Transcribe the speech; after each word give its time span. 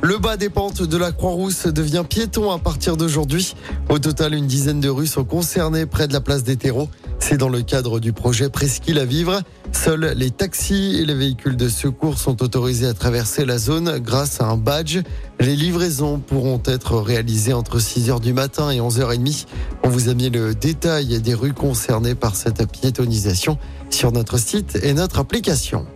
Le 0.00 0.16
bas 0.16 0.36
des 0.36 0.48
pentes 0.48 0.82
de 0.82 0.96
la 0.96 1.10
Croix-Rousse 1.10 1.66
devient 1.66 2.04
piéton 2.08 2.52
à 2.52 2.58
partir 2.58 2.96
d'aujourd'hui. 2.96 3.56
Au 3.88 3.98
total, 3.98 4.32
une 4.32 4.46
dizaine 4.46 4.78
de 4.78 4.88
rues 4.88 5.08
sont 5.08 5.24
concernées 5.24 5.86
près 5.86 6.06
de 6.06 6.12
la 6.12 6.20
place 6.20 6.44
des 6.44 6.56
terreaux. 6.56 6.88
C'est 7.18 7.36
dans 7.36 7.48
le 7.48 7.62
cadre 7.62 7.98
du 7.98 8.12
projet 8.12 8.48
Presqu'île 8.48 9.00
à 9.00 9.04
vivre. 9.04 9.42
Seuls 9.72 10.14
les 10.16 10.30
taxis 10.30 11.00
et 11.00 11.04
les 11.04 11.14
véhicules 11.14 11.56
de 11.56 11.68
secours 11.68 12.16
sont 12.16 12.44
autorisés 12.44 12.86
à 12.86 12.94
traverser 12.94 13.44
la 13.44 13.58
zone 13.58 13.98
grâce 13.98 14.40
à 14.40 14.46
un 14.46 14.56
badge. 14.56 15.00
Les 15.40 15.56
livraisons 15.56 16.20
pourront 16.20 16.62
être 16.64 16.98
réalisées 16.98 17.52
entre 17.52 17.80
6h 17.80 18.20
du 18.20 18.32
matin 18.32 18.70
et 18.70 18.78
11h30. 18.78 19.46
On 19.82 19.88
vous 19.88 20.08
a 20.08 20.14
mis 20.14 20.30
le 20.30 20.54
détail 20.54 21.20
des 21.20 21.34
rues 21.34 21.54
concernées 21.54 22.14
par 22.14 22.36
cette 22.36 22.70
piétonisation 22.70 23.58
sur 23.90 24.12
notre 24.12 24.38
site 24.38 24.78
et 24.80 24.94
notre 24.94 25.18
application. 25.18 25.86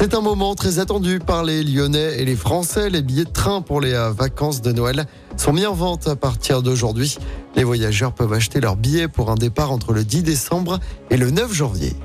C'est 0.00 0.14
un 0.14 0.20
moment 0.20 0.54
très 0.54 0.78
attendu 0.78 1.18
par 1.18 1.42
les 1.42 1.64
Lyonnais 1.64 2.20
et 2.20 2.24
les 2.24 2.36
Français. 2.36 2.88
Les 2.88 3.02
billets 3.02 3.24
de 3.24 3.30
train 3.30 3.62
pour 3.62 3.80
les 3.80 3.94
euh, 3.94 4.12
vacances 4.12 4.62
de 4.62 4.70
Noël 4.70 5.06
sont 5.36 5.52
mis 5.52 5.66
en 5.66 5.74
vente 5.74 6.06
à 6.06 6.14
partir 6.14 6.62
d'aujourd'hui. 6.62 7.18
Les 7.56 7.64
voyageurs 7.64 8.12
peuvent 8.12 8.32
acheter 8.32 8.60
leurs 8.60 8.76
billets 8.76 9.08
pour 9.08 9.28
un 9.28 9.34
départ 9.34 9.72
entre 9.72 9.92
le 9.92 10.04
10 10.04 10.22
décembre 10.22 10.78
et 11.10 11.16
le 11.16 11.32
9 11.32 11.52
janvier. 11.52 11.96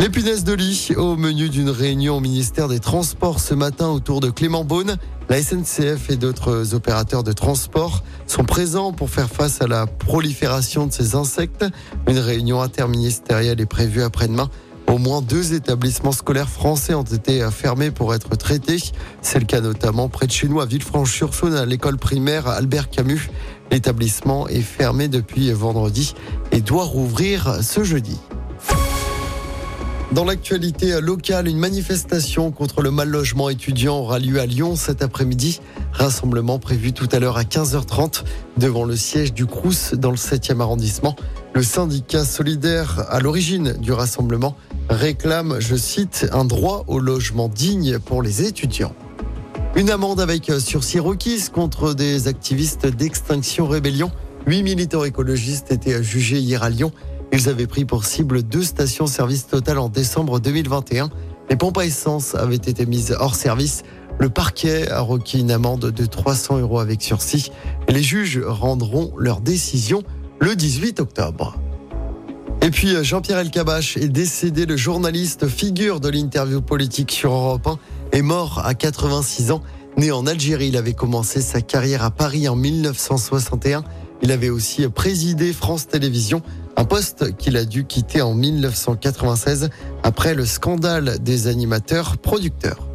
Les 0.00 0.08
punaises 0.08 0.42
de 0.42 0.52
lit 0.52 0.88
au 0.96 1.14
menu 1.14 1.48
d'une 1.48 1.70
réunion 1.70 2.16
au 2.16 2.20
ministère 2.20 2.66
des 2.66 2.80
Transports 2.80 3.38
ce 3.38 3.54
matin 3.54 3.88
autour 3.90 4.18
de 4.18 4.28
Clément 4.28 4.64
Beaune. 4.64 4.96
La 5.28 5.40
SNCF 5.40 6.10
et 6.10 6.16
d'autres 6.16 6.74
opérateurs 6.74 7.22
de 7.22 7.32
transport 7.32 8.02
sont 8.26 8.42
présents 8.42 8.92
pour 8.92 9.10
faire 9.10 9.30
face 9.30 9.62
à 9.62 9.68
la 9.68 9.86
prolifération 9.86 10.88
de 10.88 10.92
ces 10.92 11.14
insectes. 11.14 11.64
Une 12.08 12.18
réunion 12.18 12.60
interministérielle 12.60 13.60
est 13.60 13.66
prévue 13.66 14.02
après-demain. 14.02 14.50
Au 14.92 14.98
moins 14.98 15.22
deux 15.22 15.54
établissements 15.54 16.12
scolaires 16.12 16.50
français 16.50 16.92
ont 16.92 17.02
été 17.02 17.48
fermés 17.50 17.90
pour 17.90 18.14
être 18.14 18.36
traités. 18.36 18.76
C'est 19.22 19.38
le 19.38 19.46
cas 19.46 19.62
notamment 19.62 20.10
près 20.10 20.26
de 20.26 20.32
chez 20.32 20.48
nous 20.48 20.60
à 20.60 20.66
Villefranche-sur-Saône 20.66 21.54
à 21.54 21.64
l'école 21.64 21.96
primaire 21.96 22.46
Albert 22.46 22.90
Camus. 22.90 23.30
L'établissement 23.70 24.48
est 24.48 24.60
fermé 24.60 25.08
depuis 25.08 25.50
vendredi 25.50 26.14
et 26.50 26.60
doit 26.60 26.84
rouvrir 26.84 27.62
ce 27.62 27.82
jeudi. 27.82 28.18
Dans 30.12 30.26
l'actualité 30.26 31.00
locale, 31.00 31.48
une 31.48 31.56
manifestation 31.56 32.50
contre 32.50 32.82
le 32.82 32.90
mal 32.90 33.08
logement 33.08 33.48
étudiant 33.48 33.96
aura 33.96 34.18
lieu 34.18 34.40
à 34.40 34.44
Lyon 34.44 34.76
cet 34.76 35.00
après-midi. 35.00 35.62
Rassemblement 35.94 36.58
prévu 36.58 36.92
tout 36.92 37.08
à 37.12 37.18
l'heure 37.18 37.38
à 37.38 37.44
15h30 37.44 38.24
devant 38.58 38.84
le 38.84 38.94
siège 38.94 39.32
du 39.32 39.46
Crous 39.46 39.94
dans 39.94 40.10
le 40.10 40.18
7e 40.18 40.60
arrondissement. 40.60 41.16
Le 41.54 41.62
syndicat 41.62 42.26
solidaire 42.26 43.06
à 43.08 43.20
l'origine 43.20 43.72
du 43.78 43.92
rassemblement 43.92 44.54
réclame, 44.88 45.56
je 45.58 45.76
cite, 45.76 46.28
un 46.32 46.44
droit 46.44 46.84
au 46.86 46.98
logement 46.98 47.48
digne 47.48 47.98
pour 47.98 48.22
les 48.22 48.42
étudiants. 48.46 48.94
Une 49.74 49.90
amende 49.90 50.20
avec 50.20 50.52
sursis 50.58 50.98
requise 50.98 51.48
contre 51.48 51.94
des 51.94 52.28
activistes 52.28 52.86
d'Extinction 52.86 53.66
Rébellion. 53.66 54.10
Huit 54.46 54.62
militants 54.62 55.04
écologistes 55.04 55.72
étaient 55.72 56.02
jugés 56.02 56.38
hier 56.38 56.62
à 56.62 56.70
Lyon. 56.70 56.92
Ils 57.32 57.48
avaient 57.48 57.66
pris 57.66 57.86
pour 57.86 58.04
cible 58.04 58.42
deux 58.42 58.62
stations-service 58.62 59.46
Total 59.46 59.78
en 59.78 59.88
décembre 59.88 60.40
2021. 60.40 61.08
Les 61.48 61.56
pompes 61.56 61.78
à 61.78 61.86
essence 61.86 62.34
avaient 62.34 62.56
été 62.56 62.84
mises 62.84 63.16
hors 63.18 63.34
service. 63.34 63.84
Le 64.18 64.28
parquet 64.28 64.90
a 64.90 65.00
requis 65.00 65.40
une 65.40 65.50
amende 65.50 65.90
de 65.90 66.06
300 66.06 66.58
euros 66.58 66.80
avec 66.80 67.00
sursis. 67.02 67.50
Les 67.88 68.02
juges 68.02 68.40
rendront 68.44 69.12
leur 69.16 69.40
décision 69.40 70.02
le 70.38 70.54
18 70.54 71.00
octobre. 71.00 71.61
Et 72.64 72.70
puis 72.70 72.94
Jean-Pierre 73.02 73.38
Elkabach 73.38 73.96
est 73.96 74.08
décédé. 74.08 74.66
Le 74.66 74.76
journaliste 74.76 75.48
figure 75.48 75.98
de 75.98 76.08
l'interview 76.08 76.60
politique 76.60 77.10
sur 77.10 77.32
Europe 77.32 77.66
1 77.66 77.78
est 78.16 78.22
mort 78.22 78.62
à 78.64 78.74
86 78.74 79.50
ans. 79.50 79.62
Né 79.96 80.12
en 80.12 80.28
Algérie, 80.28 80.68
il 80.68 80.76
avait 80.76 80.94
commencé 80.94 81.40
sa 81.42 81.60
carrière 81.60 82.04
à 82.04 82.12
Paris 82.12 82.48
en 82.48 82.54
1961. 82.54 83.82
Il 84.22 84.30
avait 84.30 84.48
aussi 84.48 84.86
présidé 84.86 85.52
France 85.52 85.88
Télévisions, 85.88 86.40
un 86.76 86.84
poste 86.84 87.36
qu'il 87.36 87.56
a 87.56 87.64
dû 87.64 87.84
quitter 87.84 88.22
en 88.22 88.32
1996 88.32 89.68
après 90.04 90.34
le 90.34 90.46
scandale 90.46 91.18
des 91.18 91.48
animateurs 91.48 92.16
producteurs. 92.18 92.91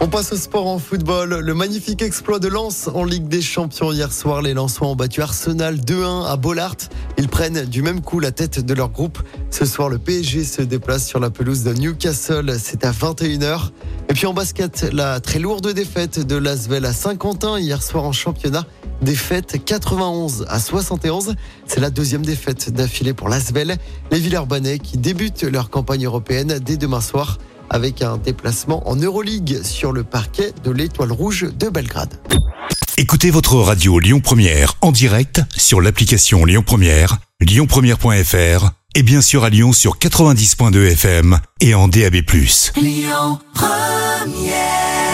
On 0.00 0.06
passe 0.06 0.32
au 0.32 0.36
sport 0.36 0.68
en 0.68 0.78
football. 0.78 1.40
Le 1.40 1.54
magnifique 1.54 2.02
exploit 2.02 2.38
de 2.38 2.46
Lens 2.46 2.88
en 2.94 3.02
Ligue 3.02 3.26
des 3.26 3.42
Champions 3.42 3.90
hier 3.90 4.12
soir. 4.12 4.42
Les 4.42 4.54
Lensois 4.54 4.86
ont 4.86 4.94
battu 4.94 5.22
Arsenal 5.22 5.78
2-1 5.78 6.24
à 6.24 6.36
Bollard. 6.36 6.76
Ils 7.16 7.26
prennent 7.26 7.64
du 7.64 7.82
même 7.82 8.00
coup 8.00 8.20
la 8.20 8.30
tête 8.30 8.64
de 8.64 8.74
leur 8.74 8.90
groupe. 8.90 9.18
Ce 9.50 9.64
soir, 9.64 9.88
le 9.88 9.98
PSG 9.98 10.44
se 10.44 10.62
déplace 10.62 11.04
sur 11.04 11.18
la 11.18 11.30
pelouse 11.30 11.64
de 11.64 11.72
Newcastle. 11.72 12.58
C'est 12.62 12.84
à 12.84 12.92
21h. 12.92 13.70
Et 14.08 14.14
puis 14.14 14.26
en 14.26 14.34
basket, 14.34 14.88
la 14.92 15.18
très 15.18 15.40
lourde 15.40 15.72
défaite 15.72 16.24
de 16.24 16.36
Lasvel 16.36 16.84
à 16.84 16.92
Saint-Quentin 16.92 17.58
hier 17.58 17.82
soir 17.82 18.04
en 18.04 18.12
championnat. 18.12 18.66
Défaite 19.02 19.64
91 19.64 20.46
à 20.48 20.60
71. 20.60 21.34
C'est 21.66 21.80
la 21.80 21.90
deuxième 21.90 22.24
défaite 22.24 22.70
d'affilée 22.70 23.14
pour 23.14 23.28
Lasvel. 23.28 23.76
Les 24.12 24.20
Villeurbanais 24.20 24.78
qui 24.78 24.96
débutent 24.96 25.42
leur 25.42 25.70
campagne 25.70 26.06
européenne 26.06 26.60
dès 26.64 26.76
demain 26.76 27.00
soir 27.00 27.38
avec 27.70 28.02
un 28.02 28.16
déplacement 28.16 28.88
en 28.88 28.96
Euroleague 28.96 29.62
sur 29.62 29.92
le 29.92 30.04
parquet 30.04 30.52
de 30.64 30.70
l'Étoile 30.70 31.12
Rouge 31.12 31.46
de 31.58 31.68
Belgrade. 31.68 32.14
Écoutez 32.96 33.30
votre 33.30 33.54
radio 33.56 33.98
Lyon 33.98 34.20
Première 34.20 34.74
en 34.80 34.90
direct 34.90 35.40
sur 35.56 35.80
l'application 35.80 36.44
Lyon 36.44 36.64
Première, 36.66 37.18
lyonpremière.fr 37.40 38.70
et 38.94 39.02
bien 39.02 39.20
sûr 39.20 39.44
à 39.44 39.50
Lyon 39.50 39.72
sur 39.72 39.98
90.2 39.98 40.92
FM 40.92 41.38
et 41.60 41.74
en 41.74 41.88
DAB+. 41.88 42.16
Lyon 42.76 43.38
Première 43.54 45.07